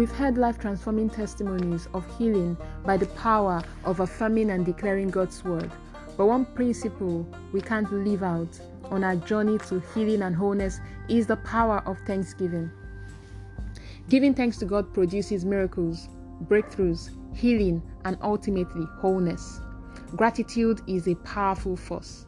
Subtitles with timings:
[0.00, 5.44] We've heard life transforming testimonies of healing by the power of affirming and declaring God's
[5.44, 5.70] word.
[6.16, 11.26] But one principle we can't leave out on our journey to healing and wholeness is
[11.26, 12.70] the power of thanksgiving.
[14.08, 16.08] Giving thanks to God produces miracles,
[16.46, 19.60] breakthroughs, healing, and ultimately wholeness.
[20.16, 22.24] Gratitude is a powerful force.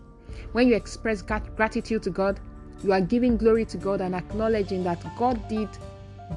[0.52, 2.38] When you express gratitude to God,
[2.84, 5.70] you are giving glory to God and acknowledging that God did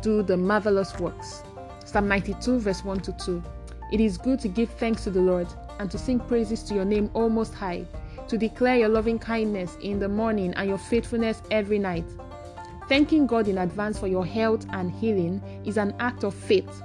[0.02, 1.44] do the marvelous works.
[1.86, 3.44] Psalm 92, verse 1 to 2.
[3.92, 5.48] It is good to give thanks to the Lord
[5.80, 7.86] and to sing praises to your name, O Most High,
[8.28, 12.06] to declare your loving kindness in the morning and your faithfulness every night.
[12.88, 16.82] Thanking God in advance for your health and healing is an act of faith.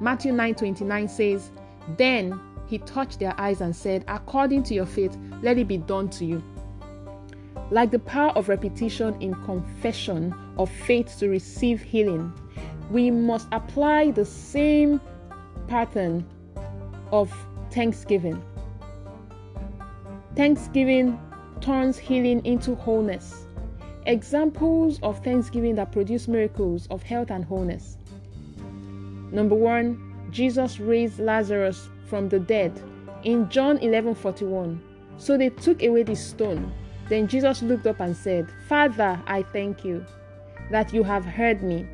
[0.00, 1.50] Matthew 9:29 says,
[1.96, 6.08] "Then he touched their eyes and said, According to your faith, let it be done
[6.10, 6.42] to you.
[7.70, 12.32] Like the power of repetition in confession of faith to receive healing,
[12.90, 15.00] we must apply the same
[15.66, 16.24] pattern
[17.12, 17.32] of
[17.70, 18.42] thanksgiving.
[20.34, 21.20] Thanksgiving
[21.60, 23.46] turns healing into wholeness.
[24.06, 27.98] Examples of thanksgiving that produce miracles of health and wholeness.
[29.32, 32.80] Number one, Jesus raised Lazarus from the dead
[33.24, 34.80] in John 11:41.
[35.18, 36.72] So they took away the stone
[37.08, 40.04] then Jesus looked up and said, Father, I thank you
[40.70, 41.86] that you have heard me.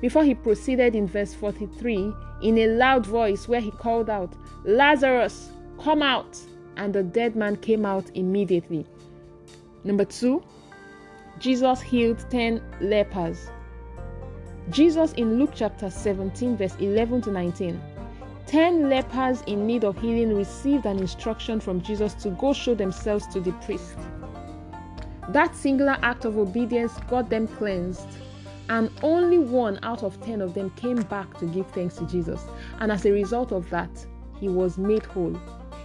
[0.00, 4.32] Before he proceeded in verse 43 in a loud voice where he called out,
[4.64, 5.50] Lazarus,
[5.82, 6.38] come out!
[6.76, 8.86] And the dead man came out immediately.
[9.82, 10.42] Number two,
[11.40, 13.50] Jesus healed 10 lepers.
[14.70, 17.80] Jesus in Luke chapter 17, verse 11 to 19.
[18.46, 23.26] 10 lepers in need of healing received an instruction from Jesus to go show themselves
[23.28, 23.96] to the priest.
[25.30, 28.08] That singular act of obedience got them cleansed,
[28.68, 32.44] and only one out of ten of them came back to give thanks to Jesus.
[32.80, 33.90] And as a result of that,
[34.38, 35.38] he was made whole.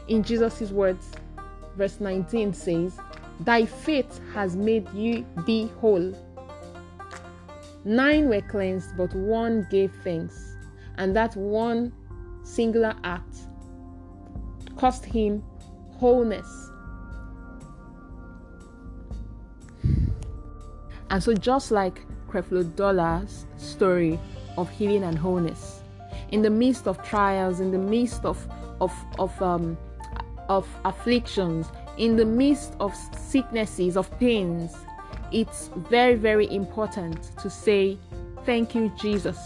[0.08, 1.12] In Jesus' words,
[1.76, 3.00] verse 19 says,
[3.40, 6.14] Thy faith has made you be whole.
[7.86, 10.56] Nine were cleansed, but one gave thanks.
[10.98, 11.94] And that one
[12.44, 13.36] singular act
[14.78, 15.44] cost him
[15.98, 16.70] wholeness
[21.14, 22.02] And so, just like
[22.34, 24.20] Creflo Dollar's story
[24.58, 25.82] of healing and wholeness,
[26.32, 28.48] in the midst of trials, in the midst of
[28.82, 29.78] of of um,
[30.50, 31.68] of afflictions,
[31.98, 34.76] in the midst of sicknesses, of pains,
[35.32, 38.00] it's very very important to say,
[38.46, 39.38] "Thank you, Jesus.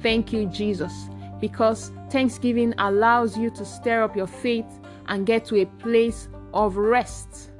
[0.00, 1.08] Thank you, Jesus,"
[1.40, 4.70] because Thanksgiving allows you to stir up your faith
[5.08, 7.50] and get to a place of rest.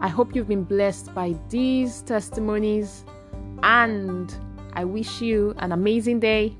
[0.00, 3.04] I hope you've been blessed by these testimonies,
[3.62, 4.34] and
[4.72, 6.56] I wish you an amazing day.